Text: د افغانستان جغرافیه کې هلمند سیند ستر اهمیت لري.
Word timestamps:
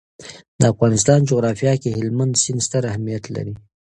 د 0.59 0.61
افغانستان 0.73 1.19
جغرافیه 1.29 1.73
کې 1.81 1.89
هلمند 1.99 2.33
سیند 2.43 2.61
ستر 2.67 2.81
اهمیت 2.91 3.23
لري. 3.35 3.53